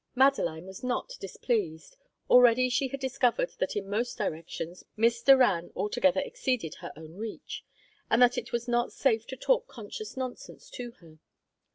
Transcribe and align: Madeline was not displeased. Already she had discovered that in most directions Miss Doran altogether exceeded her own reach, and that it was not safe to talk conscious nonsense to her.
Madeline 0.15 0.65
was 0.65 0.83
not 0.83 1.11
displeased. 1.19 1.95
Already 2.27 2.69
she 2.69 2.87
had 2.87 2.99
discovered 2.99 3.51
that 3.59 3.75
in 3.75 3.87
most 3.87 4.17
directions 4.17 4.83
Miss 4.97 5.21
Doran 5.21 5.69
altogether 5.75 6.21
exceeded 6.21 6.73
her 6.81 6.91
own 6.97 7.13
reach, 7.17 7.63
and 8.09 8.19
that 8.19 8.35
it 8.35 8.51
was 8.51 8.67
not 8.67 8.91
safe 8.91 9.27
to 9.27 9.37
talk 9.37 9.67
conscious 9.67 10.17
nonsense 10.17 10.71
to 10.71 10.93
her. 10.93 11.19